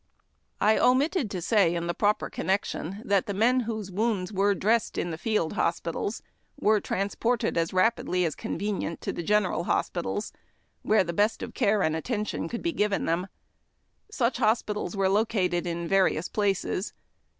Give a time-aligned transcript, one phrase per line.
[0.57, 4.55] 315 I omitted to say in the proper connection that the men whose wounds were
[4.55, 6.23] dressed in the lield hospitals
[6.59, 10.33] were transported as rapidly as convenient to the general hospitals,
[10.81, 13.27] where the best of care and attention could be given them.
[14.09, 16.93] Such hospitals were located in various places.